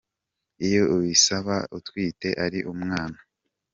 [0.67, 3.19] iyo ubisaba utwite ari umwana